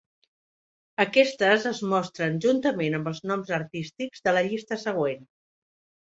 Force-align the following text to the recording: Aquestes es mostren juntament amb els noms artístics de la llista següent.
Aquestes 1.03 1.65
es 1.71 1.81
mostren 1.91 2.39
juntament 2.45 2.97
amb 2.99 3.09
els 3.11 3.21
noms 3.33 3.51
artístics 3.57 4.25
de 4.29 4.33
la 4.39 4.43
llista 4.49 4.79
següent. 4.85 5.29